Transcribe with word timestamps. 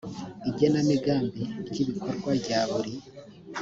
igenamigambi 0.49 1.41
ry 1.67 1.77
ibikorwa 1.83 2.29
rya 2.41 2.59
buri 2.69 2.93